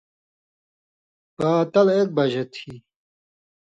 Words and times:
پاتل 1.37 1.87
اک 1.97 2.09
بج 2.15 2.33
تھی۔ 2.53 2.71